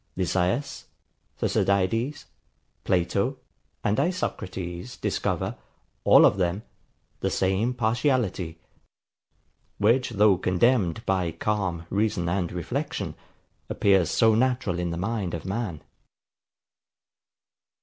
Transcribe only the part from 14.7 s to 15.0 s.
in the